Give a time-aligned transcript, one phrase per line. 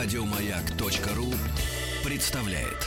[0.00, 1.26] Радиомаяк.ру
[2.04, 2.86] представляет.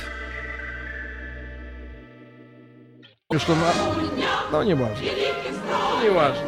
[3.38, 3.74] Что на...
[4.54, 5.04] Ну, не важно.
[6.02, 6.48] Не важно.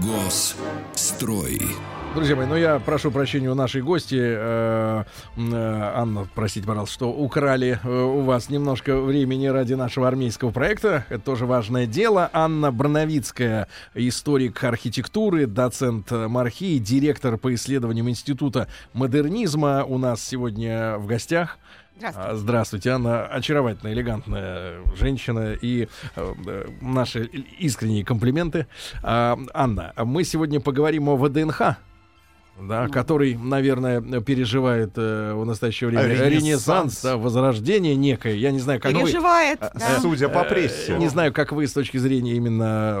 [0.00, 1.60] Госстрой.
[2.14, 5.04] Друзья мои, ну я прошу прощения у нашей гости, э,
[5.36, 11.06] э, Анна, простите, пожалуйста, что украли э, у вас немножко времени ради нашего армейского проекта.
[11.08, 12.28] Это тоже важное дело.
[12.34, 21.06] Анна Броновицкая, историк архитектуры, доцент Мархи, директор по исследованиям Института модернизма у нас сегодня в
[21.06, 21.58] гостях.
[21.96, 22.30] Здравствуйте.
[22.30, 23.26] А, Здравствуйте, Анна.
[23.26, 25.54] Очаровательная, элегантная женщина.
[25.54, 27.24] И э, э, наши
[27.58, 28.66] искренние комплименты.
[29.02, 31.78] А, Анна, мы сегодня поговорим о ВДНХ.
[32.68, 36.42] Да, который, наверное, переживает э, в настоящее время Ренессанс.
[36.42, 38.34] ренессанс, да, возрождение некое.
[38.34, 40.00] Я не знаю, как вы, Переживает, да.
[40.00, 40.96] Судя по э, прессе.
[40.98, 43.00] не знаю, как вы с точки зрения именно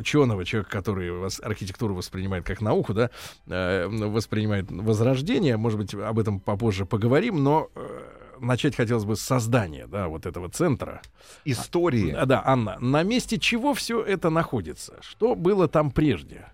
[0.00, 3.10] ученого, человека, который вас архитектуру воспринимает как науку, да,
[3.46, 5.56] э, воспринимает возрождение.
[5.56, 8.00] Может быть, об этом попозже поговорим, но э,
[8.40, 11.02] начать хотелось бы с создания, да, вот этого центра.
[11.44, 12.12] Истории.
[12.12, 14.96] А, да, Анна, на месте чего все это находится?
[15.02, 16.46] Что было там прежде?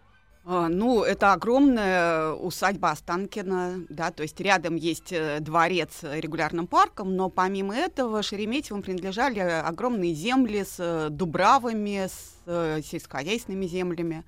[0.49, 7.17] А, Ну, это огромная усадьба Останкина, да, то есть рядом есть э, дворец регулярным парком,
[7.17, 14.25] но помимо этого Шереметьевым принадлежали огромные земли с э, дубравами, с э, сельскохозяйственными землями.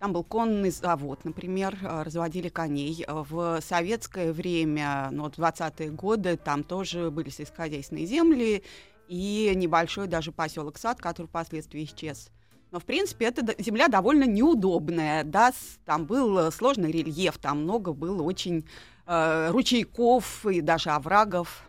[0.00, 3.04] Там был конный завод, например, э, разводили коней.
[3.06, 8.64] Э, В советское время, ну, вот в 20-е годы, там тоже были сельскохозяйственные земли
[9.06, 12.30] и небольшой даже поселок Сад, который впоследствии исчез.
[12.72, 15.52] Но, в принципе, эта земля довольно неудобная, да,
[15.84, 18.64] там был э, сложный рельеф, там много было очень
[19.06, 21.64] э, ручейков и даже оврагов.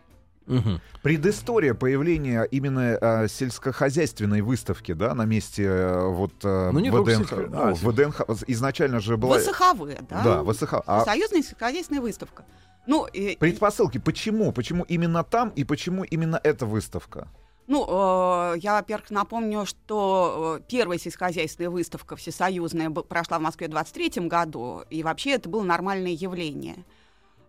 [0.46, 0.80] Мгм.
[1.02, 7.10] Предыстория появления именно э, сельскохозяйственной выставки, да, на месте э, вот э, Ну, не только
[7.12, 7.32] ВДНХ.
[7.32, 9.38] сельско- ну, а, ВДНХ изначально же была...
[9.38, 10.22] ВСХВ, да?
[10.24, 10.74] Да, ВСХ.
[10.86, 12.46] А Союзная сельскохозяйственная выставка.
[12.86, 14.52] Ну, и- предпосылки, почему?
[14.52, 17.28] Почему именно там и почему именно эта выставка?
[17.66, 23.70] Ну, э, я, во-первых, напомню, что э, первая сельскохозяйственная выставка всесоюзная прошла в Москве в
[23.70, 26.84] 23 году, и вообще это было нормальное явление.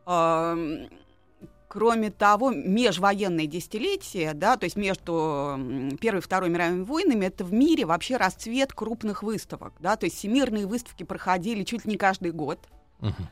[0.06, 0.88] Эм,
[1.76, 5.60] Кроме того, межвоенное десятилетие, да, то есть между
[6.00, 10.18] Первой и Второй мировыми войнами, это в мире вообще расцвет крупных выставок, да, то есть
[10.18, 12.60] всемирные выставки проходили чуть ли не каждый год.
[13.02, 13.28] Мгм.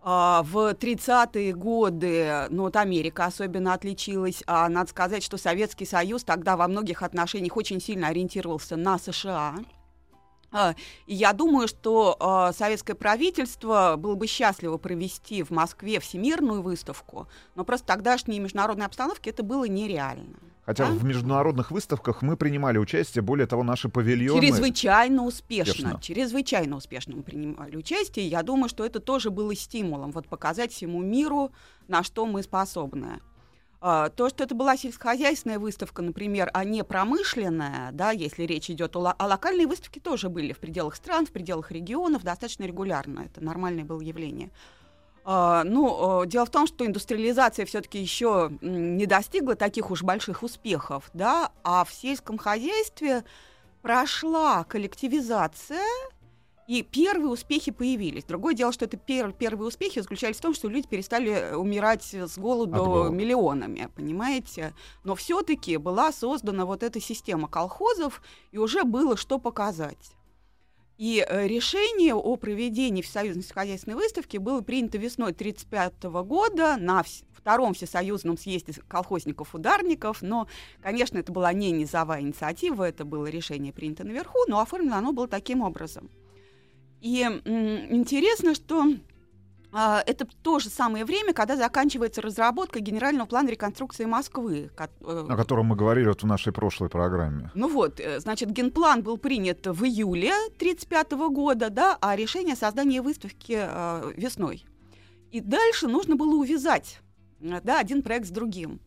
[0.00, 6.24] А, В 30-е годы, ну вот Америка особенно отличилась, а надо сказать, что Советский Союз
[6.24, 9.56] тогда во многих отношениях очень сильно ориентировался на США.
[10.50, 10.74] А,
[11.06, 17.28] И я думаю, что а, советское правительство было бы счастливо провести в Москве всемирную выставку,
[17.54, 20.38] но просто в тогдашней международной обстановке это было нереально.
[20.68, 20.92] Хотя Да?
[20.92, 24.38] в международных выставках мы принимали участие, более того, наши павильоны...
[24.38, 25.98] Чрезвычайно успешно, Успешно.
[26.02, 28.28] чрезвычайно успешно мы принимали участие.
[28.28, 31.52] Я думаю, что это тоже было стимулом, вот показать всему миру,
[31.88, 33.20] на что мы способны.
[33.80, 38.94] А, То, что это была сельскохозяйственная выставка, например, а не промышленная, да, если речь идет
[38.94, 43.20] о, ло- а локальные выставки тоже были в пределах стран, в пределах регионов, достаточно регулярно.
[43.20, 44.50] Это нормальное было явление.
[45.30, 50.42] А, Ну, э, дело в том, что индустриализация все-таки еще не достигла таких уж больших
[50.42, 53.24] успехов, да, а в сельском хозяйстве
[53.82, 55.84] прошла коллективизация,
[56.66, 58.24] и первые успехи появились.
[58.24, 62.38] Другое дело, что это пер- первые успехи заключались в том, что люди перестали умирать с
[62.38, 63.10] голоду От голода.
[63.14, 64.72] миллионами, понимаете?
[65.04, 70.12] Но все-таки была создана вот эта система колхозов, и уже было что показать.
[70.98, 77.72] И э, решение о проведении Всесоюзной сельскохозяйственной выставки было принято весной 1935 года на втором
[77.72, 80.48] всесоюзном съезде колхозников-ударников, но,
[80.82, 85.28] конечно, это была не низовая инициатива, это было решение принято наверху, но оформлено оно было
[85.28, 86.10] таким образом.
[87.00, 88.84] И интересно, что
[90.06, 94.70] это то же самое время, когда заканчивается разработка генерального плана реконструкции Москвы.
[95.00, 97.50] э, О котором мы говорили вот в нашей прошлой программе.
[97.54, 102.56] ну вот, э, значит, генплан был принят в июле 1935 года, да, а решение о
[102.56, 104.64] создании выставки э, весной.
[105.30, 107.00] И дальше нужно было увязать
[107.40, 108.80] да, один проект с другим.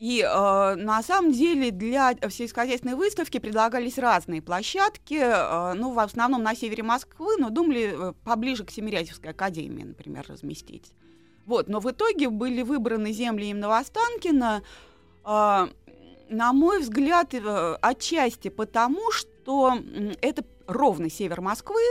[0.00, 6.42] И э, на самом деле для сельскохозяйственной выставки предлагались разные площадки, э, ну, в основном
[6.42, 10.90] на севере Москвы, но думали э, поближе к Семирязевской академии, например, разместить.
[11.44, 15.68] Вот, но в итоге были выбраны земли именно Останкина, э,
[16.30, 19.74] на мой взгляд, э, отчасти потому, что
[20.22, 21.82] это ровно север Москвы,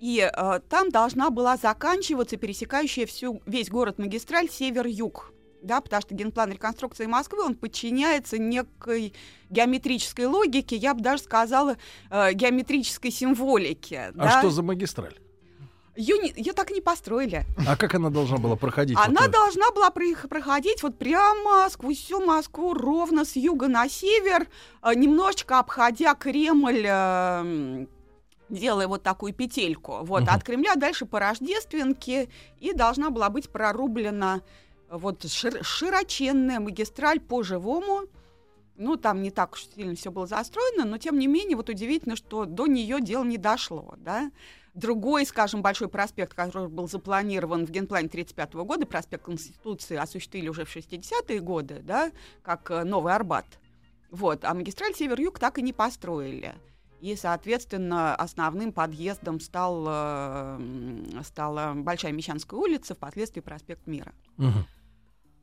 [0.00, 5.32] и э, там должна была заканчиваться пересекающая всю, весь город магистраль север-юг.
[5.62, 9.12] Да, потому что генплан реконструкции Москвы, он подчиняется некой
[9.50, 11.76] геометрической логике, я бы даже сказала,
[12.10, 14.12] э, геометрической символике.
[14.16, 14.38] А да?
[14.38, 15.18] что за магистраль?
[15.96, 17.44] Ее, ее так и не построили.
[17.66, 18.96] А как она должна была проходить?
[18.96, 24.46] Она вот должна была проходить вот прямо сквозь всю Москву, ровно с юга на север,
[24.82, 27.86] э, немножечко обходя Кремль, э,
[28.48, 29.98] делая вот такую петельку.
[30.02, 30.30] Вот, угу.
[30.30, 32.28] от Кремля дальше по Рождественке,
[32.60, 34.42] и должна была быть прорублена
[34.90, 38.02] вот шир широченная магистраль по живому.
[38.76, 42.14] Ну, там не так уж сильно все было застроено, но тем не менее, вот удивительно,
[42.14, 44.30] что до нее дело не дошло, да.
[44.74, 50.64] Другой, скажем, большой проспект, который был запланирован в генплане 1935 года, проспект Конституции, осуществили уже
[50.64, 52.12] в 60-е годы, да,
[52.42, 53.46] как э, Новый Арбат.
[54.10, 56.54] Вот, а магистраль Север-Юг так и не построили.
[57.00, 60.60] И, соответственно, основным подъездом стал, э,
[61.24, 64.12] стала Большая Мещанская улица, впоследствии проспект Мира.
[64.38, 64.64] Угу.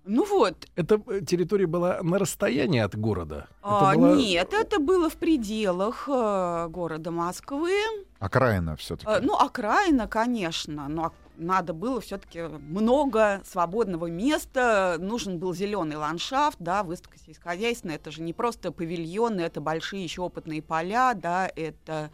[0.05, 0.67] Ну вот.
[0.75, 3.47] Эта э, территория была на расстоянии от города?
[3.61, 4.15] А, это была...
[4.15, 7.73] Нет, это было в пределах э, города Москвы.
[8.19, 9.11] Окраина все-таки.
[9.11, 16.57] Э, ну, окраина, конечно, но надо было все-таки много свободного места, нужен был зеленый ландшафт,
[16.59, 22.11] да, выставка сельскохозяйственная, это же не просто павильоны, это большие еще опытные поля, да, это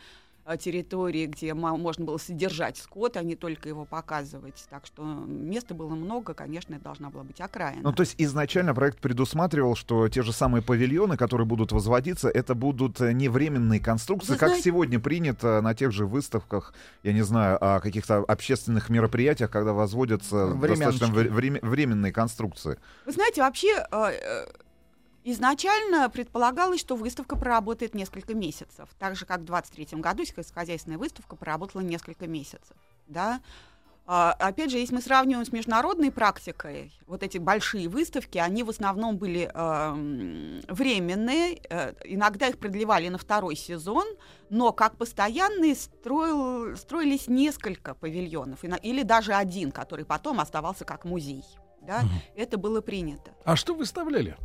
[0.57, 4.65] территории, где можно было содержать скот, а не только его показывать.
[4.69, 7.81] Так что места было много, конечно, это должна была быть окраина.
[7.83, 12.55] Ну, то есть изначально проект предусматривал, что те же самые павильоны, которые будут возводиться, это
[12.55, 14.65] будут э, не временные конструкции, Вы как знаете...
[14.65, 16.73] сегодня принято на тех же выставках,
[17.03, 22.77] я не знаю, о каких-то общественных мероприятиях, когда возводятся достаточно вре- временные конструкции.
[23.05, 24.45] Вы знаете, вообще э,
[25.23, 31.35] Изначально предполагалось, что выставка проработает несколько месяцев, так же, как в 23 году сельскохозяйственная выставка
[31.35, 32.75] проработала несколько месяцев.
[33.07, 33.39] Да?
[34.07, 38.69] А, опять же, если мы сравниваем с международной практикой, вот эти большие выставки, они в
[38.69, 44.05] основном были э, временные, э, иногда их продлевали на второй сезон,
[44.49, 51.45] но как постоянные строил, строились несколько павильонов, или даже один, который потом оставался как музей.
[51.81, 51.99] Да?
[51.99, 52.09] Угу.
[52.41, 53.31] Это было принято.
[53.45, 54.35] А что выставляли?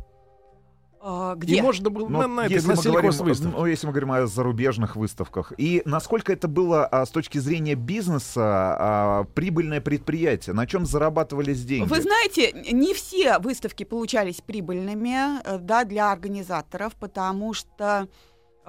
[0.99, 1.57] А, где?
[1.57, 4.27] И можно было Но на, на если, этой, мы говорим, ну, если мы говорим о
[4.27, 5.53] зарубежных выставках.
[5.57, 10.53] И насколько это было а, с точки зрения бизнеса а, прибыльное предприятие?
[10.53, 11.87] На чем зарабатывались деньги?
[11.87, 18.07] Вы знаете, не все выставки получались прибыльными э, да, для организаторов, потому что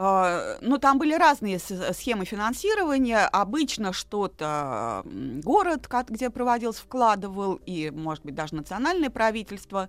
[0.01, 3.27] Uh, ну, там были разные схемы финансирования.
[3.27, 5.03] Обычно что-то
[5.43, 9.89] город, где проводился, вкладывал, и, может быть, даже национальное правительство.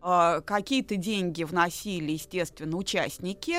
[0.00, 3.56] А, какие-то деньги вносили, естественно, участники.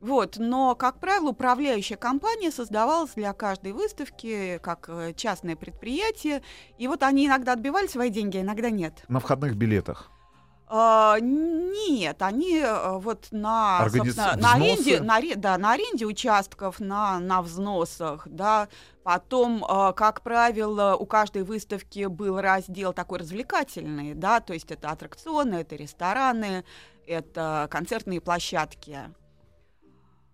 [0.00, 6.42] Вот, но, как правило, управляющая компания создавалась для каждой выставки как э, частное предприятие.
[6.78, 9.04] И вот они иногда отбивали свои деньги, а иногда нет.
[9.08, 10.10] На входных билетах?
[10.70, 13.78] А, нет, они э, вот на,
[14.36, 18.68] на аренде, на, да, на аренде участков, на, на взносах, да,
[19.02, 24.90] потом, э, как правило, у каждой выставки был раздел такой развлекательный, да, то есть это
[24.90, 26.64] аттракционы, это рестораны,
[27.06, 29.00] это концертные площадки.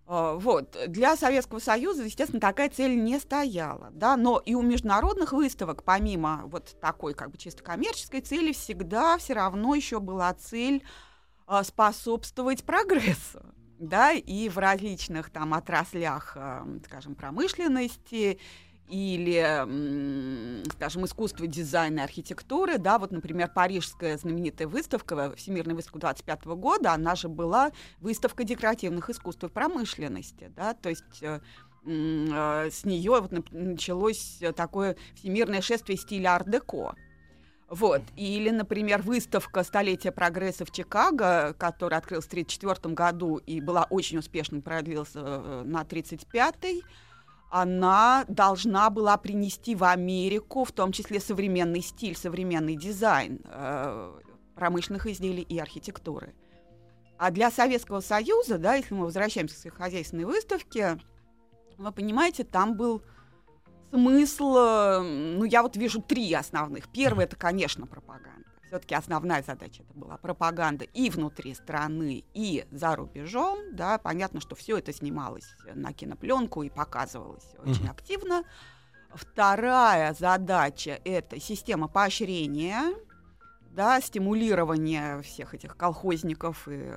[0.06, 0.76] А, вот.
[0.88, 3.90] Для Советского Союза, естественно, такая цель не стояла.
[3.92, 4.16] Да?
[4.16, 9.34] Но и у международных выставок, помимо вот такой как бы чисто коммерческой цели, всегда все
[9.34, 10.82] равно еще была цель
[11.46, 13.42] а, способствовать прогрессу.
[13.78, 18.38] Да, и в различных там отраслях, а, скажем, промышленности
[18.88, 26.92] или, скажем, искусства, дизайна, архитектуры, да, вот, например, парижская знаменитая выставка, Всемирная выставка 25 года,
[26.92, 31.40] она же была выставка декоративных искусств и промышленности, да, то есть э,
[31.86, 36.94] э, с нее вот началось такое всемирное шествие стиля арт-деко.
[37.70, 38.02] Вот.
[38.14, 44.18] Или, например, выставка «Столетие прогресса» в Чикаго, которая открылась в 1934 году и была очень
[44.18, 46.84] успешно, продлилась э, на 1935
[47.50, 54.20] она должна была принести в Америку, в том числе современный стиль, современный дизайн э,
[54.54, 56.34] промышленных изделий и архитектуры.
[57.16, 60.98] А для Советского Союза, да, если мы возвращаемся к сельскохозяйственной выставке,
[61.78, 63.02] вы понимаете, там был
[63.90, 66.88] смысл, э, ну, я вот вижу три основных.
[66.88, 68.43] Первое, это, конечно, пропаганда
[68.74, 73.60] все-таки основная задача это была пропаганда и внутри страны, и за рубежом.
[73.72, 77.70] Да, понятно, что все это снималось на кинопленку и показывалось mm-hmm.
[77.70, 78.42] очень активно.
[79.14, 82.96] Вторая задача это система поощрения,
[83.70, 86.92] да, стимулирование всех этих колхозников и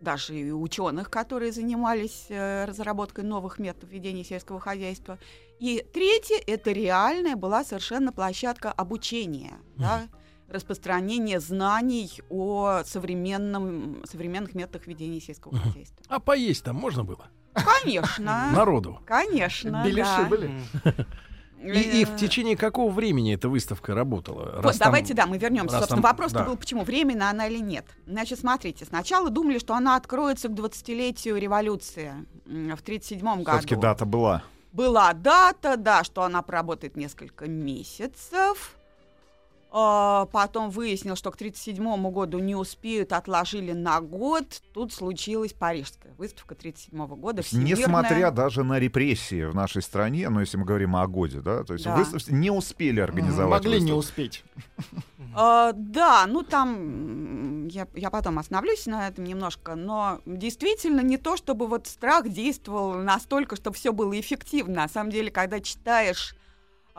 [0.00, 5.18] даже и ученых, которые занимались э, разработкой новых методов ведения сельского хозяйства.
[5.58, 9.52] И третье, это реальная была совершенно площадка обучения.
[9.76, 9.78] Mm.
[9.78, 10.08] Да?
[10.50, 15.62] распространение знаний о современном, современных методах ведения сельского Мгм.
[15.62, 16.04] хозяйства.
[16.08, 17.28] А поесть там можно было?
[17.52, 19.00] Конечно, Народу.
[19.06, 20.28] конечно, Беляши да.
[20.28, 20.50] были?
[21.62, 24.60] И, и в Э, течение какого времени эта выставка работала?
[24.62, 25.76] Вот, там- давайте, да, мы вернемся.
[25.78, 26.44] Собственно, там- вопрос да.
[26.44, 27.84] был, почему, временно она или нет.
[28.06, 32.12] Значит, смотрите, сначала думали, что она откроется к 20-летию революции
[32.46, 32.48] в
[32.82, 33.58] 1937 году.
[33.58, 34.42] Все-таки дата была.
[34.72, 38.76] Была дата, да, что она проработает несколько месяцев.
[39.72, 44.62] А, Потом выяснил, что к 1937 году не успеют, отложили на год.
[44.74, 47.42] Тут случилась Парижская выставка 1937 года.
[47.42, 47.76] всемирная.
[47.76, 51.74] Несмотря даже на репрессии в нашей стране, ну, если мы говорим о годе, да, то
[51.74, 51.96] есть Да.
[51.96, 53.98] выстав- не успели организовать Могли не выставку.
[53.98, 54.44] успеть.
[55.32, 61.36] А, да, ну там я, я потом остановлюсь на этом немножко, но действительно не то,
[61.36, 64.74] чтобы вот страх действовал настолько, чтобы все было эффективно.
[64.74, 66.34] На самом деле, когда читаешь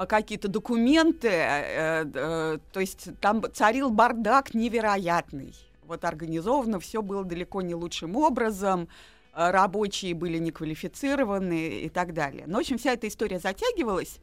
[0.05, 5.53] какие-то документы, э, э, то есть там царил бардак невероятный.
[5.83, 8.87] Вот организовано все было далеко не лучшим образом,
[9.33, 12.45] э, рабочие были неквалифицированы и так далее.
[12.47, 14.19] Но, в общем, вся эта история затягивалась.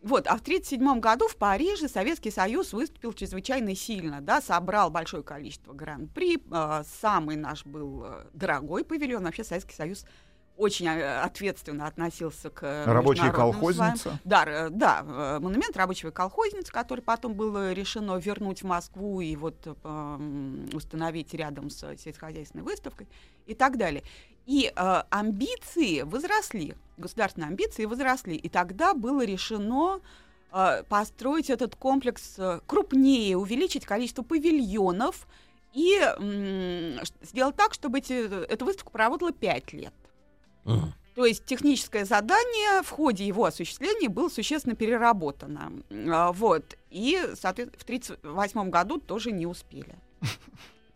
[0.00, 5.24] Вот, а в 1937 году в Париже Советский Союз выступил чрезвычайно сильно, да, собрал большое
[5.24, 10.04] количество гран-при, э, самый наш был э, дорогой павильон, вообще Советский Союз
[10.58, 12.84] очень э, ответственно относился к э,
[13.30, 14.18] своим- колхозница.
[14.24, 19.54] Да, да, э, монумент рабочего колхозницы, который потом было решено вернуть в Москву и вот
[19.66, 23.06] э, установить рядом с сельскохозяйственной выставкой
[23.46, 24.02] и так далее.
[24.46, 30.00] И э, амбиции возросли, государственные амбиции возросли, и тогда было решено
[30.52, 32.36] э, построить этот комплекс
[32.66, 35.28] крупнее, увеличить количество павильонов
[35.72, 36.00] и
[37.22, 38.12] сделать так, чтобы эти,
[38.46, 39.92] эта выставка проработала 5 лет.
[41.14, 45.72] То есть техническое задание в ходе его осуществления было существенно переработано.
[45.90, 46.76] А, Вот.
[46.90, 49.96] И, соответственно, в 1938 году тоже не успели.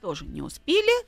[0.01, 1.07] Тоже не успели.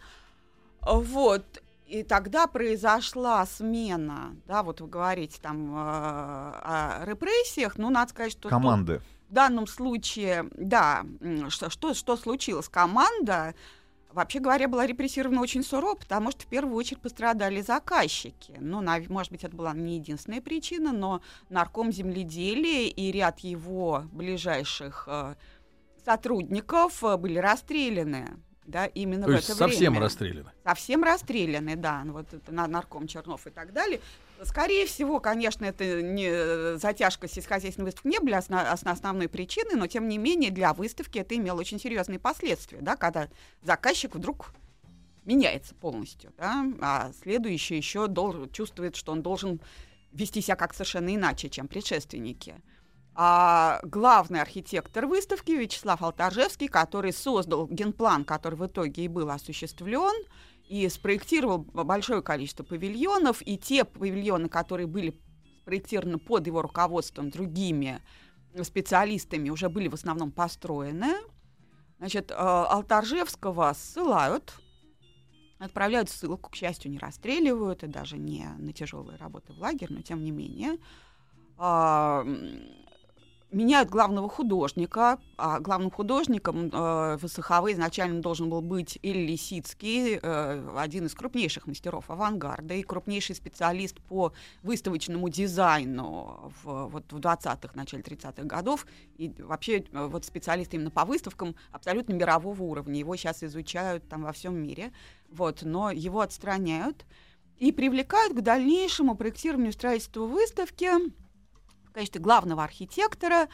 [0.81, 1.45] Вот.
[1.87, 8.33] И тогда произошла смена, да, вот вы говорите там э, о репрессиях, ну, надо сказать,
[8.33, 9.01] что тут Команды.
[9.29, 11.05] в данном случае, да,
[11.51, 12.69] что, что, что случилось?
[12.69, 13.55] Команда,
[14.15, 18.57] вообще говоря, была репрессирована очень сурово, потому что в первую очередь пострадали заказчики.
[18.59, 24.05] Ну, нав- может быть, это была не единственная причина, но нарком земледелия и ряд его
[24.13, 25.35] ближайших э,
[26.05, 28.43] сотрудников э, были расстреляны.
[28.67, 30.51] Да, именно То в есть это совсем время расстреляны.
[30.65, 34.01] совсем расстреляны, да, ну вот это на- нарком Чернов и так далее.
[34.43, 39.87] Скорее всего, конечно, это не э, затяжка сельскохозяйственной выставки не были осна- основной причиной, но
[39.87, 43.29] тем не менее для выставки это имело очень серьезные последствия, да, когда
[43.63, 44.55] заказчик вдруг
[45.27, 49.61] меняется полностью, да, а следующий еще дол- чувствует, что он должен
[50.13, 52.55] вести себя как совершенно иначе, чем предшественники.
[53.17, 60.25] А главный архитектор выставки Вячеслав Алтаржевский, который создал генплан, который в итоге и был осуществлен,
[60.69, 65.21] и спроектировал большое количество павильонов, и те павильоны, которые были
[65.61, 68.03] спроектированы под его руководством другими
[68.63, 71.15] специалистами, уже были в основном построены.
[71.99, 74.55] Значит, э, Алтаржевского ссылают,
[75.59, 80.03] отправляют ссылку, к счастью, не расстреливают, и даже не на тяжелые работы в лагерь, но
[80.03, 80.79] тем не менее.
[83.55, 85.21] Меняют главного художника.
[85.37, 91.15] А главным художником э, в СХВ изначально должен был быть Иль Лисицкий, э, один из
[91.15, 94.33] крупнейших мастеров авангарда и крупнейший специалист по
[94.65, 98.87] выставочному дизайну в, вот, в 20-х, начале 30-х годов.
[99.19, 102.99] И вообще э, вот специалист именно по выставкам абсолютно мирового уровня.
[102.99, 104.93] Его сейчас изучают там во всем мире.
[105.31, 107.07] Вот, но его отстраняют
[107.59, 110.91] и привлекают к дальнейшему проектированию и строительству выставки
[111.95, 113.49] качестве главного архитектора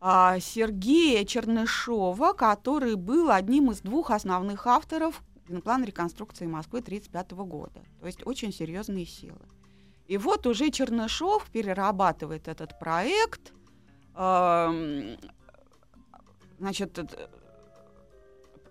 [0.00, 5.22] а, Сергея Чернышова, который был одним из двух основных авторов
[5.62, 7.80] плана реконструкции Москвы 1935 года.
[8.00, 9.40] То есть очень серьезные силы.
[10.06, 13.52] И вот уже Чернышов перерабатывает этот проект.
[14.14, 15.18] Значит,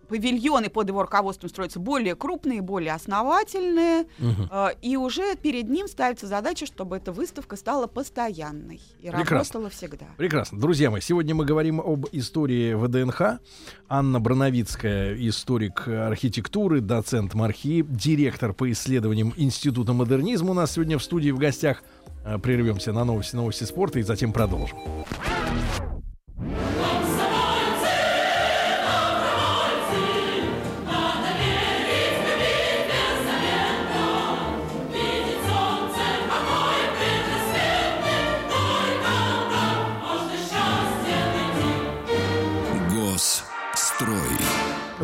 [0.07, 4.05] павильоны под его руководством строятся более крупные, более основательные.
[4.19, 4.49] Мгм.
[4.51, 9.37] Э, И уже перед ним ставится задача, чтобы эта выставка стала постоянной и Прекрасно.
[9.37, 10.05] работала всегда.
[10.17, 10.59] Прекрасно.
[10.59, 13.39] Друзья мои, сегодня мы говорим об истории ВДНХ.
[13.87, 21.03] Анна Броновицкая, историк архитектуры, доцент МАРХИ, директор по исследованиям Института модернизма у нас сегодня в
[21.03, 21.83] студии в гостях.
[22.23, 24.77] Э, Прервемся на новости, новости спорта и затем продолжим.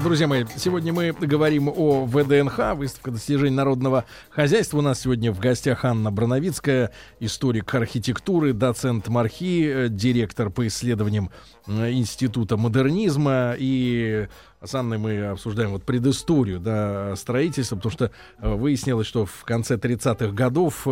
[0.03, 4.79] Друзья мои, сегодня мы говорим о ВДНХ, выставка достижений народного хозяйства.
[4.79, 11.29] У нас сегодня в гостях Анна Брановицкая, историк архитектуры, доцент МАРХИ, э, директор по исследованиям
[11.67, 13.53] э, Института модернизма.
[13.60, 14.27] И
[14.63, 19.75] с Анной мы обсуждаем вот предысторию да, строительства, потому что э, выяснилось, что в конце
[19.75, 20.88] 30-х годов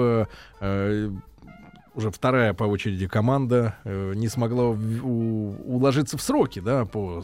[1.93, 7.23] уже вторая по очереди команда э, не смогла у, уложиться в сроки, да, по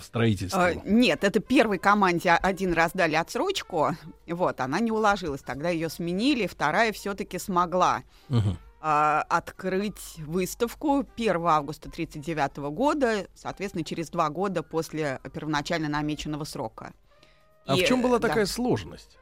[0.00, 0.60] строительству.
[0.60, 5.88] А, нет, это первой команде один раз дали отсрочку, вот, она не уложилась, тогда ее
[5.88, 8.02] сменили, вторая все-таки смогла.
[8.28, 8.56] Угу.
[8.80, 16.92] открыть выставку 1 августа 1939 года, соответственно, через два года после первоначально намеченного срока.
[17.66, 18.28] А И, в чем была да.
[18.28, 19.18] такая сложность?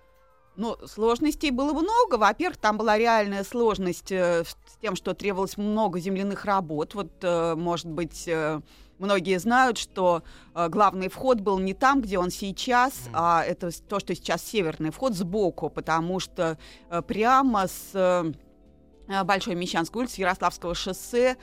[0.56, 2.16] Ну, сложностей было много.
[2.16, 6.94] Во-первых, там была реальная сложность э, с тем, что требовалось много земляных работ.
[6.94, 8.60] Вот, э, может быть, э,
[8.98, 10.22] многие знают, что
[10.54, 13.10] э, главный вход был не там, где он сейчас, mm.
[13.14, 16.58] а это то, что сейчас северный вход сбоку, потому что
[16.90, 18.32] э, прямо с э,
[19.24, 21.36] Большой Мещанской улицы Ярославского шоссе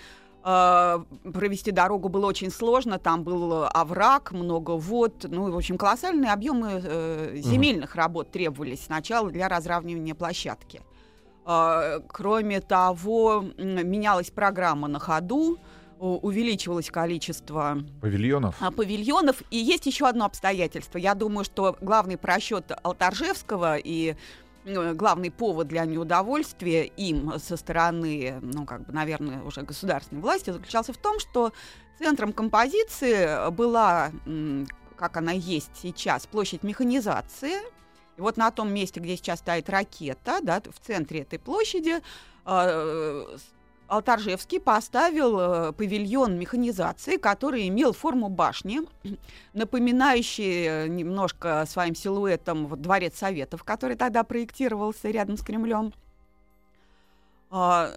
[0.47, 6.81] провести дорогу было очень сложно, там был овраг, много вод, ну, в общем, колоссальные объемы
[6.81, 7.97] э, земельных угу.
[7.97, 10.81] работ требовались сначала для разравнивания площадки.
[11.45, 15.57] Э, кроме того, менялась программа на ходу,
[15.99, 18.55] увеличивалось количество павильонов.
[18.61, 19.41] А, павильонов.
[19.51, 20.97] И есть еще одно обстоятельство.
[20.97, 24.15] Я думаю, что главный просчет Алтаржевского и
[24.93, 30.93] главный повод для неудовольствия им со стороны, ну, как бы, наверное, уже государственной власти заключался
[30.93, 31.51] в том, что
[32.00, 34.12] центром композиции была,
[34.95, 37.55] как она есть сейчас, площадь механизации.
[38.17, 42.01] И вот на том месте, где сейчас стоит ракета, да, в центре этой площади,
[42.45, 43.38] э,
[43.88, 48.82] Алтаржевский поставил э, павильон механизации, который имел форму башни,
[49.53, 55.93] напоминающий э, немножко своим силуэтом дворец Советов, который тогда проектировался рядом с Кремлем.
[57.50, 57.91] А,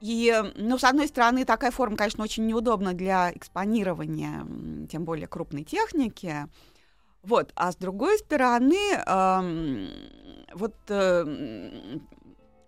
[0.00, 4.46] и, ну, с одной стороны, такая форма, конечно, очень неудобна для экспонирования,
[4.88, 6.46] тем более крупной техники.
[7.24, 8.76] Вот, а с другой стороны,
[10.54, 11.98] вот э,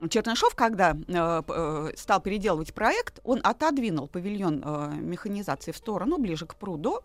[0.08, 6.46] Чернышов, когда э, э, стал переделывать проект, он отодвинул павильон э, механизации в сторону, ближе
[6.46, 7.00] к пруду,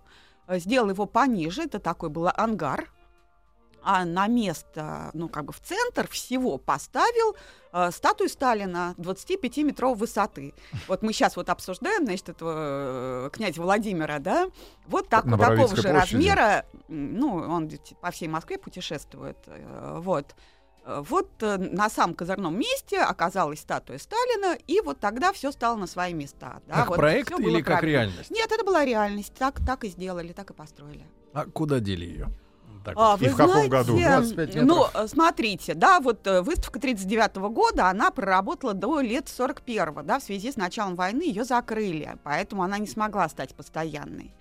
[0.47, 2.89] э, сделал его пониже, это такой был ангар,
[3.83, 7.35] а на место, ну, как бы в центр всего поставил
[7.71, 10.53] э, статую Сталина 25-метровой высоты.
[10.87, 14.49] Вот мы сейчас вот обсуждаем, значит, этого э, князя Владимира, да,
[14.87, 15.87] вот так, вот такого же площади.
[15.87, 17.69] размера, ну, он
[18.01, 20.35] по всей Москве путешествует, э, вот,
[20.85, 25.87] вот э, на самом козырном месте оказалась статуя Сталина, и вот тогда все стало на
[25.87, 26.61] свои места.
[26.67, 26.75] Да?
[26.75, 27.87] Как вот проект или как правильно.
[27.87, 28.31] реальность?
[28.31, 29.33] Нет, это была реальность.
[29.33, 31.05] Так, так и сделали, так и построили.
[31.33, 32.29] А куда дели ее?
[32.83, 33.97] Так а, и в каком году?
[33.97, 40.19] 25 Ну, э, смотрите, да, вот выставка 39 года, она проработала до лет 41 да,
[40.19, 44.33] в связи с началом войны ее закрыли, поэтому она не смогла стать постоянной.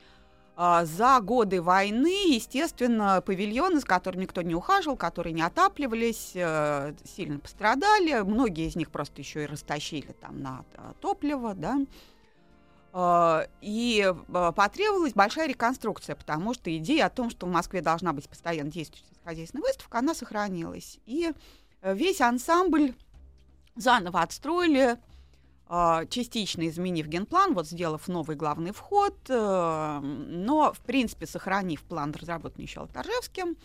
[0.55, 6.95] А, за годы войны, естественно, павильоны, с которыми никто не ухаживал, которые не отапливались, э,
[7.05, 8.21] сильно пострадали.
[8.21, 11.79] Многие из них просто еще и растащили там на э, топливо, да.
[12.93, 18.13] А, и э, потребовалась большая реконструкция, потому что идея о том, что в Москве должна
[18.13, 20.99] быть постоянно действующая хозяйственная выставка, она сохранилась.
[21.07, 21.33] И
[21.83, 22.95] весь ансамбль
[23.75, 25.12] заново отстроили, а,
[26.11, 32.67] частично изменив генплан, вот сделав новый главный вход, э, но, в принципе, сохранив план, разработанный
[32.67, 33.57] еще Алтаржевским,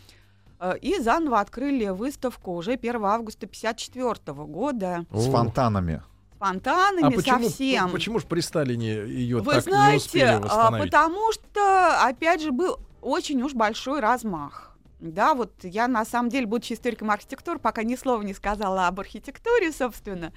[0.59, 5.05] э, и заново открыли выставку уже 1 августа 1954 года.
[5.11, 6.01] С фонтанами.
[6.35, 7.91] С фонтанами а почему, совсем.
[7.91, 10.91] Почему же при Сталине ее Вы так знаете, не успели а, восстановить?
[10.91, 14.77] Потому что, опять же, был очень уж большой размах.
[15.01, 18.99] Да, вот я на самом деле, будучи историком архитектуры, пока ни слова не сказала об
[19.01, 20.31] архитектуре, собственно.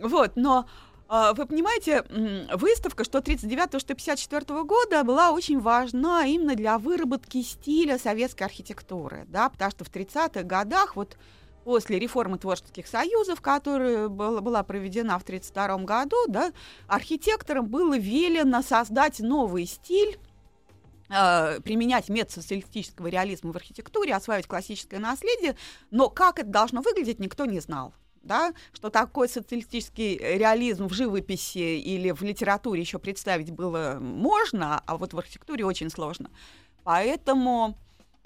[0.00, 2.04] Вот, но а, вы понимаете,
[2.54, 9.24] выставка что 39 что 54 года была очень важна именно для выработки стиля советской архитектуры,
[9.28, 11.16] да, потому что в 30-х годах вот
[11.64, 16.52] после реформы творческих союзов, которая была, проведена в 1932 году, да,
[16.86, 20.18] архитекторам было велено создать новый стиль,
[21.10, 25.56] э, применять метод социалистического реализма в архитектуре, осваивать классическое наследие,
[25.90, 27.92] но как это должно выглядеть, никто не знал
[28.28, 34.96] да, что такой социалистический реализм в живописи или в литературе еще представить было можно, а
[34.96, 36.30] вот в архитектуре очень сложно.
[36.84, 37.76] Поэтому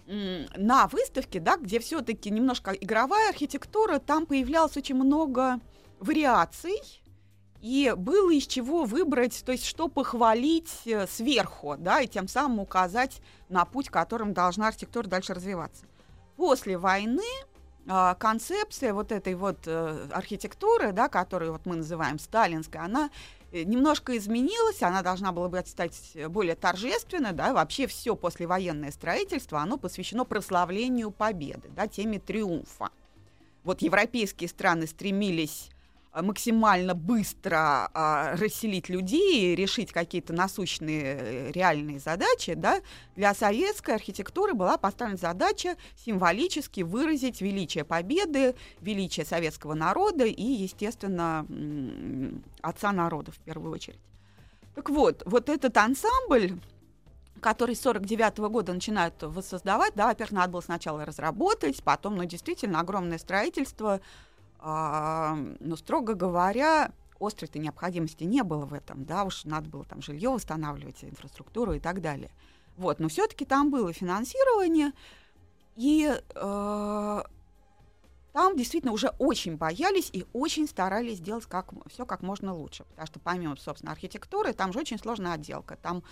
[0.06, 5.60] на выставке, да, где все-таки немножко игровая архитектура, там появлялось очень много
[6.00, 6.78] вариаций,
[7.62, 12.58] И было из чего выбрать, то есть что похвалить э, сверху, да, и тем самым
[12.58, 15.84] указать на путь, которым должна архитектура дальше развиваться.
[16.36, 17.22] После войны
[17.86, 23.10] концепция вот этой вот э, архитектуры, да, которую вот мы называем сталинской, она
[23.50, 29.60] э, немножко изменилась, она должна была бы стать более торжественной, да, вообще все послевоенное строительство,
[29.60, 32.90] оно посвящено прославлению победы, да, теме триумфа.
[33.64, 35.71] Вот европейские страны стремились
[36.20, 42.80] максимально быстро а, расселить людей, решить какие-то насущные э, реальные задачи, да,
[43.16, 51.46] для советской архитектуры была поставлена задача символически выразить величие победы, величие советского народа и, естественно,
[52.60, 54.00] отца народа в первую очередь.
[54.74, 56.58] Так вот, вот этот ансамбль
[57.40, 62.24] который с 49 -го года начинают воссоздавать, да, во-первых, надо было сначала разработать, потом, ну,
[62.24, 64.00] действительно, огромное строительство,
[64.62, 70.30] но, строго говоря, острой-то необходимости не было в этом, да, уж надо было там жилье
[70.30, 72.30] восстанавливать, инфраструктуру и так далее.
[72.76, 74.92] Вот, но все-таки там было финансирование,
[75.76, 77.22] и э,
[78.32, 83.06] там действительно уже очень боялись и очень старались сделать как, все как можно лучше, потому
[83.06, 86.02] что помимо, собственно, архитектуры, там же очень сложная отделка, там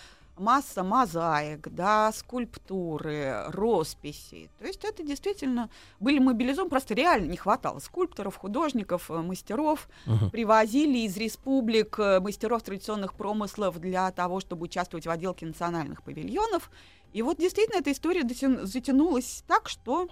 [0.41, 4.51] масса мозаик, да, скульптуры, росписи.
[4.59, 9.89] То есть это действительно были мобилизованы, просто реально не хватало скульпторов, художников, э, мастеров.
[10.07, 10.31] Uh-huh.
[10.31, 16.71] Привозили из республик э, мастеров традиционных промыслов для того, чтобы участвовать в отделке национальных павильонов.
[17.13, 18.23] И вот действительно эта история
[18.65, 20.09] затянулась так, что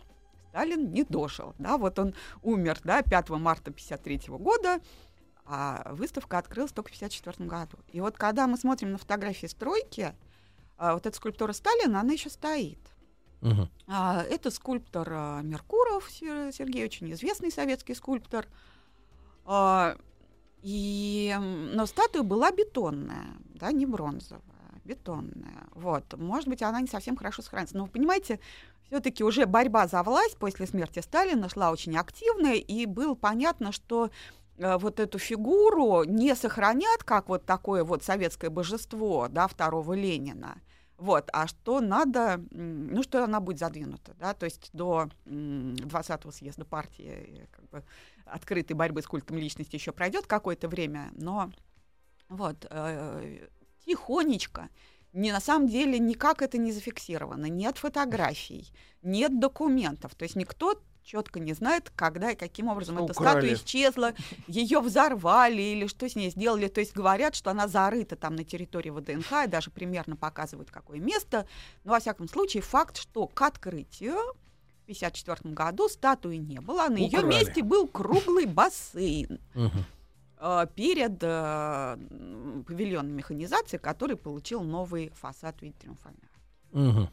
[0.58, 1.54] Сталин не дожил.
[1.58, 4.80] Да, вот он умер да, 5 марта 1953 года
[5.50, 7.78] а выставка открылась только в 1954 году.
[7.90, 10.14] И вот когда мы смотрим на фотографии стройки,
[10.76, 12.78] а, вот эта скульптура Сталина, она еще стоит.
[13.86, 18.46] А, это скульптор а, Меркуров Сергей, очень известный советский скульптор.
[20.60, 24.42] И, но статуя была бетонная, да, не бронзовая,
[24.84, 25.68] бетонная.
[25.72, 27.76] Вот, может быть, она не совсем хорошо сохранится.
[27.76, 28.40] Но вы понимаете,
[28.88, 34.10] все-таки уже борьба за власть после смерти Сталина шла очень активная, и было понятно, что
[34.58, 40.60] вот эту фигуру не сохранят как вот такое вот советское божество, да, второго Ленина,
[40.98, 46.64] вот, а что надо, ну, что она будет задвинута, да, то есть до 20-го съезда
[46.64, 47.84] партии как бы,
[48.24, 51.52] открытой борьбы с культом личности еще пройдет какое-то время, но
[52.28, 53.46] вот, э,
[53.86, 54.70] тихонечко,
[55.12, 60.82] не на самом деле никак это не зафиксировано, нет фотографий, нет документов, то есть никто
[61.08, 63.30] четко не знает, когда и каким образом что эта украли.
[63.30, 64.14] статуя исчезла,
[64.46, 66.68] ее взорвали или что с ней сделали.
[66.68, 71.00] То есть говорят, что она зарыта там на территории ВДНХ, и даже примерно показывают, какое
[71.00, 71.46] место.
[71.84, 76.88] Но, во всяком случае, факт, что к открытию в 1954 году статуи не было, а
[76.90, 79.40] на ее месте был круглый бассейн.
[80.74, 81.98] перед э,
[82.66, 87.10] павильоном механизации, который получил новый фасад в виде триумфального.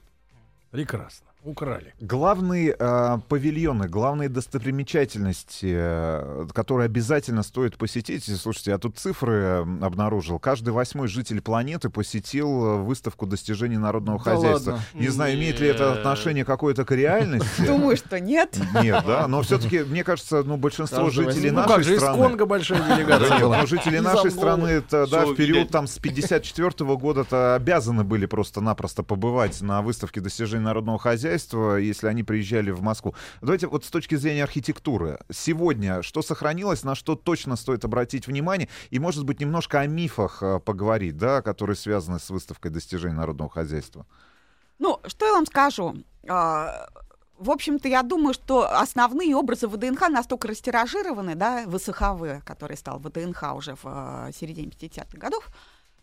[0.70, 1.94] Прекрасно украли.
[2.00, 8.26] Главные э, павильоны, главные достопримечательности, э, которые обязательно стоит посетить.
[8.26, 10.40] Слушайте, я тут цифры обнаружил.
[10.40, 14.72] Каждый восьмой житель планеты посетил выставку достижений народного да хозяйства.
[14.72, 14.86] Ладно.
[14.94, 17.62] Не знаю, имеет ли это отношение какое-то к реальности.
[17.66, 18.58] Думаю, что нет.
[18.82, 22.18] Нет, да, но все-таки, мне кажется, ну, большинство жителей ну, нашей страны...
[22.18, 23.58] Конго большая делегация была.
[23.60, 29.62] Но жители нашей страны, да, в период там с 54 года-то обязаны были просто-напросто побывать
[29.62, 33.14] на выставке достижений народного хозяйства хозяйства, если они приезжали в Москву.
[33.42, 35.20] Давайте вот с точки зрения архитектуры.
[35.32, 40.42] Сегодня что сохранилось, на что точно стоит обратить внимание, и, может быть, немножко о мифах
[40.42, 44.06] э, поговорить, да, которые связаны с выставкой достижений народного хозяйства.
[44.80, 45.96] Ну, что я вам скажу?
[46.28, 46.88] А,
[47.38, 53.56] в общем-то, я думаю, что основные образы ВДНХ настолько растиражированы, да, ВСХВ, который стал ВДНХ
[53.56, 55.50] уже в э, середине 50-х годов,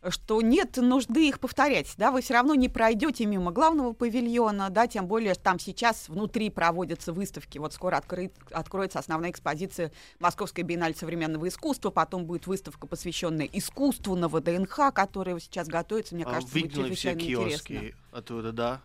[0.08, 4.86] что нет нужды их повторять, да, вы все равно не пройдете мимо главного павильона, да,
[4.86, 10.94] тем более там сейчас внутри проводятся выставки, вот скоро открыт, откроется основная экспозиция Московской биеннале
[10.94, 16.58] современного искусства, потом будет выставка, посвященная искусству на ВДНХ, которая сейчас готовится, мне а кажется,
[16.58, 17.80] будет чрезвычайно интересно.
[18.10, 18.80] оттуда, да?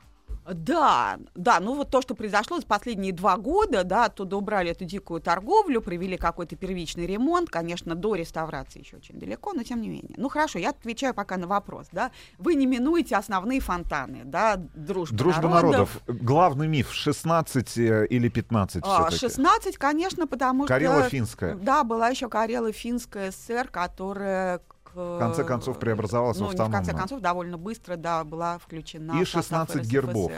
[0.54, 4.86] Да, да, ну вот то, что произошло за последние два года, да, оттуда убрали эту
[4.86, 9.90] дикую торговлю, провели какой-то первичный ремонт, конечно, до реставрации еще очень далеко, но тем не
[9.90, 10.14] менее.
[10.18, 12.12] Ну хорошо, я отвечаю пока на вопрос, да.
[12.38, 16.00] Вы не минуете основные фонтаны, да, дружба, дружба народов.
[16.06, 16.26] народов.
[16.26, 21.04] Главный миф 16 э, или 15 а, 16, конечно, потому Карела что...
[21.04, 21.56] Карела-финская.
[21.56, 24.62] Да, была еще Карела-финская ССР, которая
[24.98, 26.84] в конце концов преобразовалась ну, в автономную.
[26.84, 30.32] в конце концов, довольно быстро, да, была включена И 16 гербов.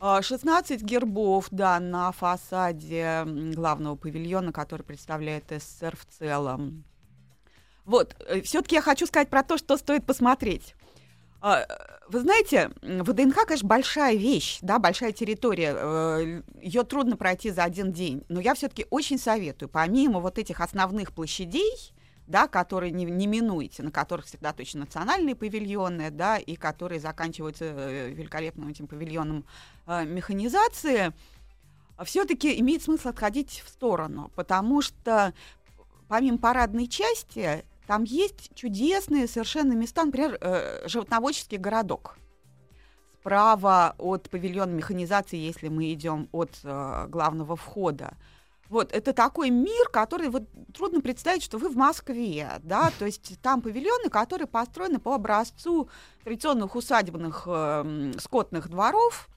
[0.00, 6.84] 16 а, гербов, да, на фасаде главного павильона, который представляет СССР в целом.
[7.84, 10.74] Вот, все-таки я хочу сказать про то, что стоит посмотреть.
[11.42, 11.66] А,
[12.08, 15.74] вы знаете, ВДНХ, конечно, большая вещь, да, большая территория.
[15.76, 18.24] Э, Ее трудно пройти за один день.
[18.28, 21.94] Но я все-таки очень советую, помимо вот этих основных площадей,
[22.30, 27.64] да, которые не, не минуете, на которых всегда точно национальные павильоны, да, и которые заканчиваются
[27.64, 29.44] э, великолепным этим павильоном
[29.86, 31.12] э, механизации,
[32.04, 35.34] все-таки имеет смысл отходить в сторону, потому что
[36.08, 42.16] помимо парадной части там есть чудесные совершенно места, например, э, животноводческий городок.
[43.20, 48.14] Справа от павильона механизации, если мы идем от э, главного входа.
[48.70, 53.40] Вот, это такой мир, который вот трудно представить, что вы в Москве, да, то есть
[53.42, 55.90] там павильоны, которые построены по образцу
[56.22, 59.28] традиционных усадебных э, скотных дворов,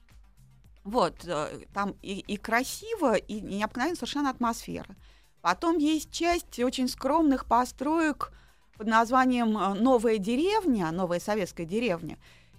[0.84, 4.94] вот, э, там и, и красиво, и необыкновенно совершенно атмосфера.
[5.40, 8.30] Потом есть часть очень скромных построек,
[8.76, 12.18] под названием э, «Новая деревня», «Новая советская деревня».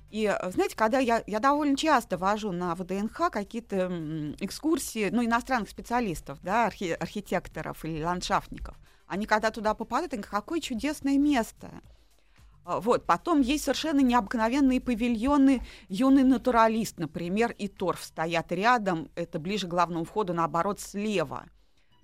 [0.09, 5.69] И, э, знаете, когда я, я довольно часто вожу на ВДНХ какие-то экскурсии, ну, иностранных
[5.69, 11.69] специалистов, да, архи, архитекторов или ландшафтников, они когда туда попадают, они говорят, какое чудесное место.
[12.63, 19.37] А, вот, потом есть совершенно необыкновенные павильоны «Юный натуралист», например, и торф стоят рядом, это
[19.39, 21.45] ближе к главному входу, наоборот, слева–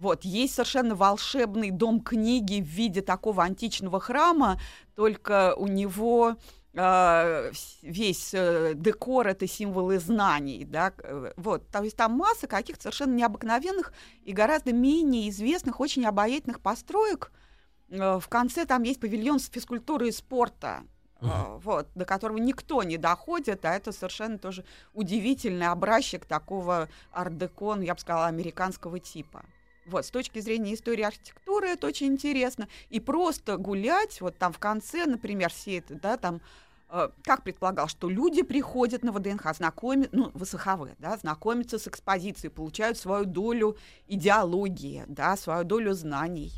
[0.02, 4.60] вот, есть совершенно волшебный дом книги в виде такого античного храма,
[4.96, 6.38] только у него
[6.74, 13.14] весь э, декор это символы знаний, да, э, вот, то есть там масса каких-то совершенно
[13.14, 13.92] необыкновенных
[14.24, 17.32] и гораздо менее известных, очень обаятельных построек.
[17.90, 20.84] Э, в конце там есть павильон с физкультуры и спорта,
[21.22, 21.60] Uh-huh.
[21.60, 27.84] Вот, до которого никто не доходит, а это совершенно тоже удивительный образчик такого ар-деко, ну,
[27.84, 29.46] я бы сказала, американского типа.
[29.92, 32.68] Вот, с точки зрения истории архитектуры это очень интересно.
[32.90, 36.42] И просто гулять, вот там в конце, например, все это, да, там,
[36.90, 42.52] э, как предполагал, что люди приходят на ВДНХ, знакомят, ну, ВСХВ, да, знакомятся с экспозицией,
[42.52, 43.78] получают свою долю
[44.08, 46.54] идеологии, да, свою долю знаний.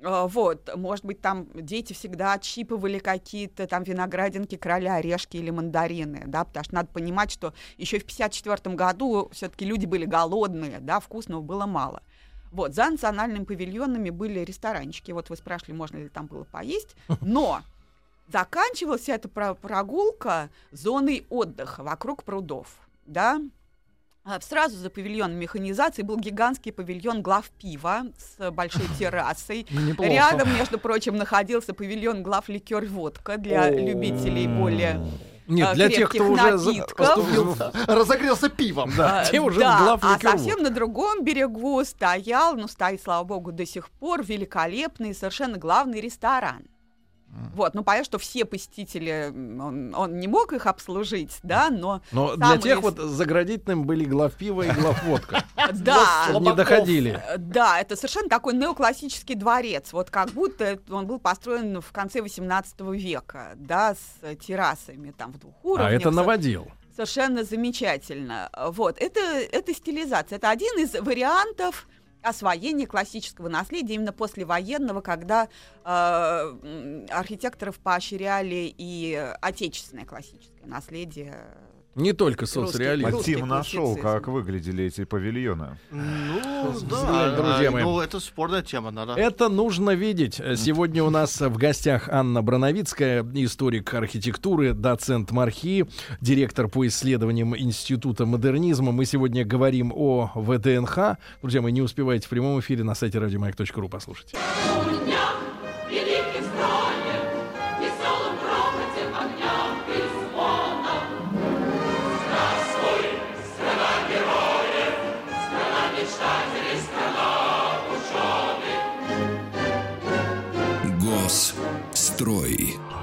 [0.00, 6.22] Э, вот, может быть, там дети всегда отщипывали какие-то там виноградинки, короля, орешки или мандарины,
[6.26, 11.00] да, потому что надо понимать, что еще в 54 году все-таки люди были голодные, да,
[11.00, 12.02] вкусного было мало.
[12.50, 15.12] Вот, за национальными павильонами были ресторанчики.
[15.12, 16.96] Вот вы спрашивали, можно ли там было поесть.
[17.20, 17.62] Но
[18.28, 22.68] заканчивалась вся эта прогулка зоной отдыха вокруг прудов.
[23.06, 23.40] Да?
[24.24, 29.66] А, сразу за павильоном механизации был гигантский павильон глав пива с большой террасой.
[29.70, 30.10] Неплохо.
[30.10, 35.00] Рядом, между прочим, находился павильон глав ликер водка для любителей более
[35.48, 36.58] нет, для тех, кто уже
[37.86, 38.92] разогрелся пивом.
[38.96, 43.66] Да, те уже да, а совсем на другом берегу стоял, ну, стоит, слава богу, до
[43.66, 46.64] сих пор великолепный, совершенно главный ресторан.
[47.54, 52.00] Вот, ну понятно, что все посетители, он, он не мог их обслужить, да, но...
[52.10, 55.44] Но для тех вот заградительным были главпиво и главводка.
[55.72, 56.28] Да.
[56.40, 57.22] Не доходили.
[57.36, 62.80] Да, это совершенно такой неоклассический дворец, вот как будто он был построен в конце 18
[62.92, 65.90] века, да, с террасами там в двух уровнях.
[65.90, 66.68] А это наводил.
[66.94, 68.50] Совершенно замечательно.
[68.70, 71.86] Вот, это, это стилизация, это один из вариантов
[72.22, 75.48] освоение классического наследия именно послевоенного, когда
[75.84, 81.46] э, архитекторов поощряли и отечественное классическое наследие
[81.98, 83.16] не только соцреализм.
[83.16, 85.78] А Тим нашел, как выглядели эти павильоны.
[85.90, 87.82] Ну, да, друзья мои.
[87.82, 89.14] Ну, это спорная тема, надо.
[89.14, 90.36] Это нужно видеть.
[90.56, 95.86] Сегодня у нас в гостях Анна Броновицкая, историк архитектуры, доцент Мархи,
[96.20, 98.92] директор по исследованиям Института модернизма.
[98.92, 101.18] Мы сегодня говорим о ВДНХ.
[101.42, 104.34] Друзья мои, не успевайте в прямом эфире на сайте радиомаяк.ру послушать.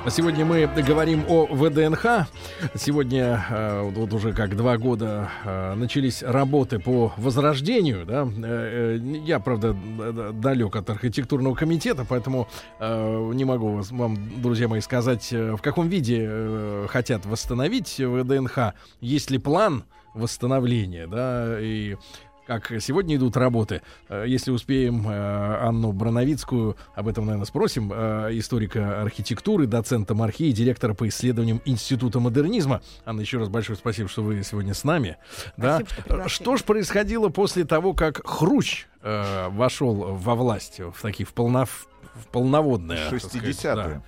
[0.07, 2.27] Сегодня мы говорим о ВДНХ.
[2.75, 8.05] Сегодня э, вот уже как два года э, начались работы по возрождению.
[8.05, 8.27] Да?
[8.43, 9.75] Э, я, правда,
[10.33, 12.47] далек от архитектурного комитета, поэтому
[12.79, 18.73] не могу вам, друзья мои, сказать, в каком виде хотят восстановить ВДНХ.
[19.01, 21.97] Есть ли план восстановления, да, и
[22.45, 23.81] как сегодня идут работы.
[24.09, 30.43] Э, если успеем э, Анну Броновицкую, об этом, наверное, спросим, э, историка архитектуры, доцента Мархи
[30.43, 32.81] и директора по исследованиям Института модернизма.
[33.05, 35.17] Анна, еще раз большое спасибо, что вы сегодня с нами.
[35.57, 36.27] Спасибо, да?
[36.27, 41.33] что, что же происходило после того, как Хрущ э, вошел во власть в такие в
[41.33, 41.65] полно
[42.15, 43.09] в полноводное.
[43.09, 43.75] 60-е.
[43.75, 44.01] Да.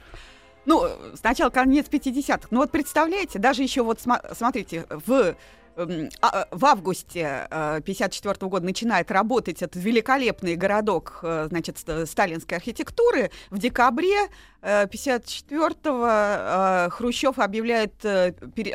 [0.68, 2.50] Ну, сначала конец 50-х.
[2.52, 4.00] Ну вот представляете, даже еще вот
[4.34, 5.36] смотрите, в
[5.78, 12.58] Эм, а, в августе 1954 э, года начинает работать этот великолепный городок э, значит, сталинской
[12.58, 13.30] архитектуры.
[13.52, 14.28] В декабре
[14.64, 18.32] 1954-го э, Хрущев объявляет о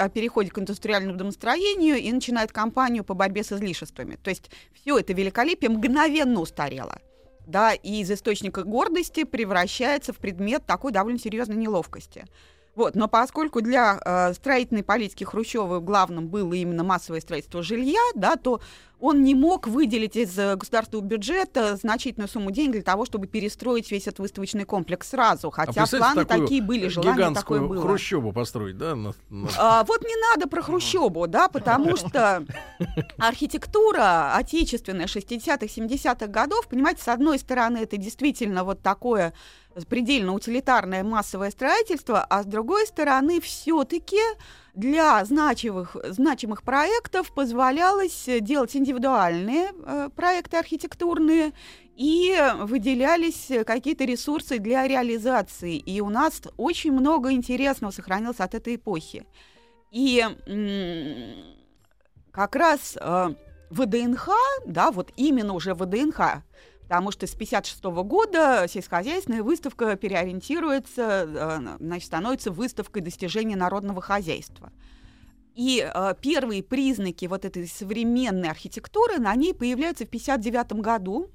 [0.08, 4.14] переходе к индустриальному домостроению и начинает кампанию по борьбе с излишествами.
[4.22, 7.00] То есть все это великолепие мгновенно устарело.
[7.52, 12.24] Да, и из источника гордости превращается в предмет такой довольно серьезной неловкости.
[12.74, 18.36] Вот, но поскольку для э, строительной политики Хрущева главным было именно массовое строительство жилья, да,
[18.36, 18.60] то
[19.02, 23.90] он не мог выделить из э, государственного бюджета значительную сумму денег для того, чтобы перестроить
[23.90, 25.48] весь этот выставочный комплекс сразу.
[25.48, 27.82] А хотя а планы такие были, желание такое было.
[27.82, 28.94] Хрущеву построить, да?
[28.94, 29.48] На, на...
[29.58, 32.46] А, вот не надо про Хрущеву, да, потому что
[33.18, 39.34] архитектура отечественная 60-х, 70-х годов, понимаете, с одной стороны, это действительно вот такое
[39.88, 44.20] предельно утилитарное массовое строительство, а с другой стороны, все-таки
[44.74, 51.52] для значимых, значимых проектов позволялось делать индивидуальные э, проекты архитектурные
[51.96, 55.76] и выделялись какие-то ресурсы для реализации.
[55.76, 59.24] И у нас очень много интересного сохранилось от этой эпохи.
[59.90, 60.24] И
[62.32, 63.34] как раз э,
[63.70, 64.30] ВДНХ,
[64.66, 66.42] да, вот именно уже ВДНХ,
[66.92, 74.70] потому что с 1956 года сельскохозяйственная выставка переориентируется, э, значит, становится выставкой достижений народного хозяйства.
[75.54, 81.30] И э, первые признаки вот этой современной архитектуры на ней появляются в 1959 году,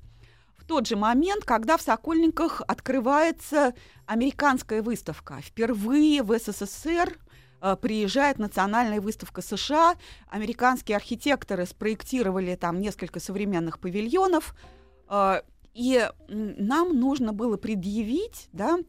[0.58, 3.74] в тот же момент, когда в Сокольниках открывается
[4.06, 5.40] американская выставка.
[5.42, 7.18] Впервые в СССР
[7.62, 9.96] э, приезжает национальная выставка США.
[10.30, 14.54] Американские архитекторы спроектировали там несколько современных павильонов–
[15.74, 18.80] и нам нужно было предъявить, да,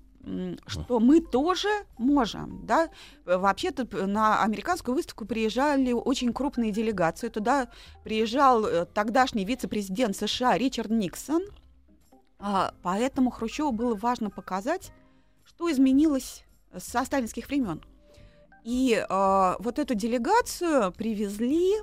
[0.66, 2.90] что мы тоже можем, да.
[3.24, 7.28] Вообще-то на американскую выставку приезжали очень крупные делегации.
[7.28, 7.68] Туда
[8.04, 11.42] приезжал э, тогдашний вице-президент США Ричард Никсон.
[12.38, 14.92] А, поэтому Хрущеву было важно показать,
[15.44, 16.44] что изменилось
[16.76, 17.82] со сталинских времен.
[18.64, 21.74] И э, вот эту делегацию привезли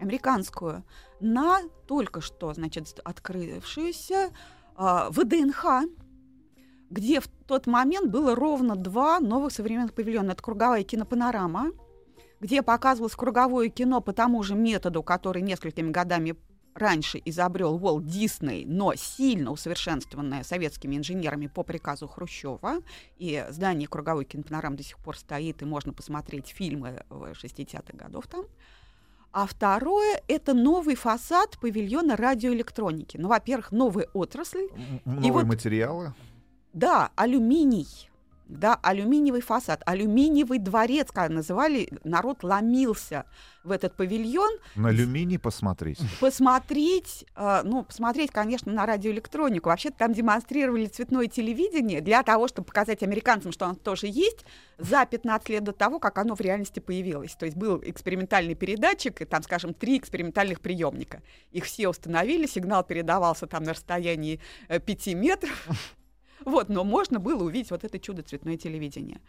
[0.00, 0.84] американскую
[1.20, 4.30] на только что, значит, открывшуюся
[4.76, 5.88] э, ВДНХ,
[6.90, 10.32] где в тот момент было ровно два новых современных павильона.
[10.32, 11.72] Это круговая кинопанорама,
[12.40, 16.36] где показывалось круговое кино по тому же методу, который несколькими годами
[16.74, 22.78] раньше изобрел Уолт Дисней, но сильно усовершенствованное советскими инженерами по приказу Хрущева.
[23.18, 28.44] И здание круговой кинопанорамы до сих пор стоит, и можно посмотреть фильмы 60-х годов там.
[29.32, 33.16] А второе— это новый фасад павильона радиоэлектроники.
[33.16, 34.68] Ну, во-первых, новая отрасль.
[35.04, 36.14] Новые вот, материалы?
[36.72, 38.09] Да, алюминий
[38.50, 43.24] да, алюминиевый фасад, алюминиевый дворец, как называли, народ ломился
[43.62, 44.50] в этот павильон.
[44.74, 45.98] На алюминий посмотреть?
[46.18, 49.68] Посмотреть, э, ну, посмотреть, конечно, на радиоэлектронику.
[49.68, 54.44] Вообще там демонстрировали цветное телевидение для того, чтобы показать американцам, что оно тоже есть,
[54.78, 57.34] за 15 лет до того, как оно в реальности появилось.
[57.34, 61.22] То есть был экспериментальный передатчик, и там, скажем, три экспериментальных приемника.
[61.52, 65.68] Их все установили, сигнал передавался там на расстоянии 5 э, метров.
[66.44, 69.20] Вот, но можно было увидеть вот это чудо цветное телевидение.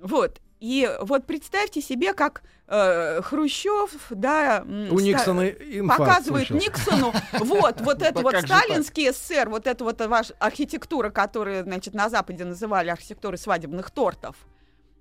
[0.00, 0.40] Вот.
[0.60, 5.52] И вот представьте себе, как э, Хрущев, да, у Никсона
[5.88, 6.70] показывает случился.
[6.70, 12.08] Никсону, вот, вот это вот сталинский СССР, вот это вот ваша архитектура, которую, значит, на
[12.08, 14.36] Западе называли архитектурой свадебных тортов.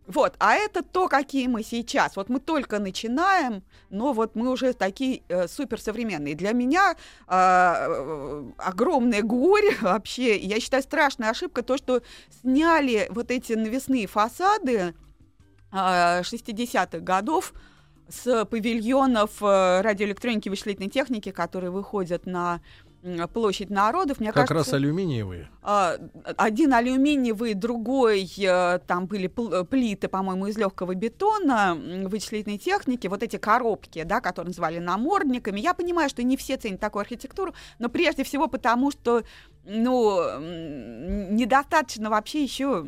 [0.08, 2.16] Вот, а это то, какие мы сейчас.
[2.16, 6.34] Вот мы только начинаем, но вот мы уже такие э, суперсовременные.
[6.34, 6.96] Для меня э,
[7.30, 12.02] э огромное горе вообще, я считаю, страшная ошибка то, что
[12.42, 14.96] сняли вот эти навесные фасады
[15.74, 17.54] э, 60-х годов
[18.08, 22.62] с павильонов э, радиоэлектроники и вычислительной техники, которые выходят на
[23.34, 24.20] площадь народов.
[24.20, 25.50] Мне как кажется, раз алюминиевые.
[25.62, 25.98] А,
[26.38, 33.38] один алюминиевый, другой, э, там были плиты, по-моему, из легкого бетона, вычислительной техники, вот эти
[33.38, 35.60] коробки, да, которые называли намордниками.
[35.60, 39.24] Я понимаю, что не все ценят такую архитектуру, но прежде всего потому, что
[39.70, 40.40] ну,
[41.30, 42.86] недостаточно вообще еще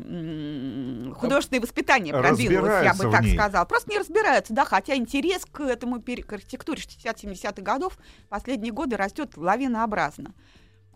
[1.14, 3.64] художественное воспитание пробилось, я бы так сказала.
[3.66, 9.36] Просто не разбираются, да, хотя интерес к этому к архитектуре 60-70-х годов последние годы растет
[9.36, 10.32] лавинообразно.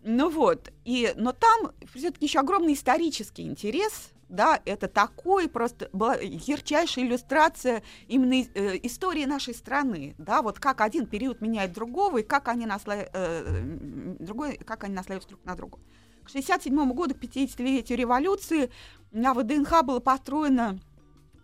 [0.06, 6.16] Ну вот, и, но там все-таки еще огромный исторический интерес, да, это такой просто была
[6.16, 12.22] ярчайшая иллюстрация именно э, истории нашей страны, да, вот как один период меняет другого и
[12.22, 15.78] как они наслаиваются, э, другой, как они наслаиваются друг на друга.
[16.22, 18.70] к 67 году, к 50-летию революции,
[19.10, 20.78] на ВДНХ было построено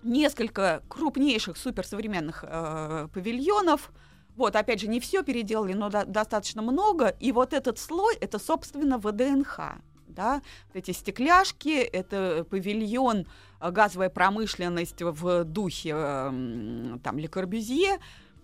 [0.03, 3.91] несколько крупнейших суперсовременных э, павильонов.
[4.41, 7.09] Вот, опять же, не все переделали, но до- достаточно много.
[7.21, 9.61] И вот этот слой, это, собственно, ВДНХ.
[10.09, 10.41] Да?
[10.73, 13.27] Эти стекляшки, это павильон,
[13.61, 17.99] э, газовая промышленность в духе э, там, Ле Корбюзье.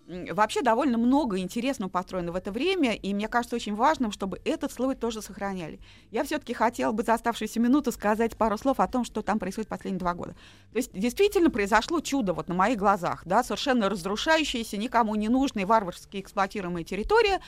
[0.06, 4.70] Вообще довольно много интересного построено в это время, и мне кажется очень важным, чтобы этот
[4.70, 5.80] слой тоже сохраняли.
[6.12, 9.68] Я все-таки хотела бы за оставшуюся минуту сказать пару слов о том, что там происходит
[9.68, 10.36] последние два года.
[10.72, 15.66] То есть действительно произошло чудо вот на моих глазах, да, совершенно разрушающаяся, никому не нужная,
[15.66, 17.40] варварски эксплуатируемая территория.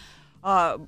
[0.42, 0.80] А,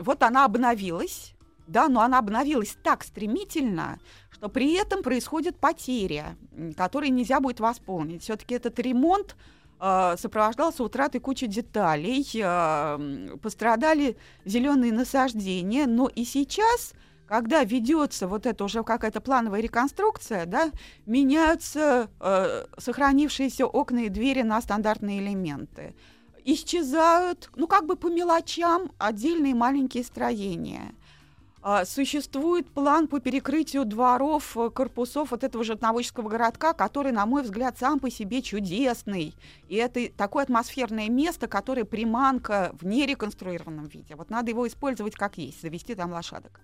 [0.00, 1.34] вот она обновилась,
[1.66, 3.98] да, но она обновилась так стремительно,
[4.30, 6.36] что при этом происходит потеря,
[6.76, 8.24] которой нельзя будет восполнить.
[8.24, 9.36] Все-таки этот ремонт
[10.16, 13.00] сопровождался утратой кучи деталей, а,
[13.42, 16.94] пострадали зеленые насаждения, но и сейчас
[17.26, 20.70] когда ведется вот это уже какая-то плановая реконструкция, да,
[21.06, 25.94] меняются э, сохранившиеся окна и двери на стандартные элементы.
[26.44, 30.94] Исчезают, ну как бы по мелочам, отдельные маленькие строения.
[31.66, 37.42] А, существует план по перекрытию дворов, э, корпусов вот этого животноводческого городка, который, на мой
[37.42, 39.34] взгляд, сам по себе чудесный.
[39.70, 44.14] И это такое атмосферное место, которое приманка в нереконструированном виде.
[44.14, 46.60] Вот надо его использовать как есть, завести там лошадок.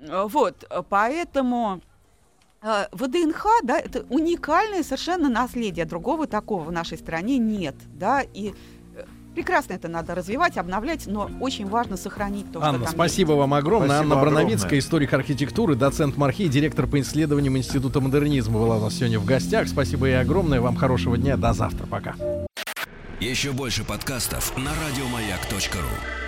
[0.00, 1.80] Э, вот, поэтому
[2.60, 5.84] э, ВДНХ, да, это уникальное совершенно наследие.
[5.84, 8.52] Другого такого в нашей стране нет, да, и
[9.38, 13.38] Прекрасно это надо развивать, обновлять, но очень важно сохранить то, Анна, что там спасибо есть.
[13.38, 13.88] вам огромное.
[13.88, 18.94] Спасибо Анна Броновицкая, историк архитектуры, доцент МАРХИ, директор по исследованиям Института модернизма была у нас
[18.94, 19.68] сегодня в гостях.
[19.68, 20.60] Спасибо ей огромное.
[20.60, 21.36] Вам хорошего дня.
[21.36, 21.86] До завтра.
[21.86, 22.16] Пока.
[23.20, 26.27] Еще больше подкастов на радиомаяк.ру.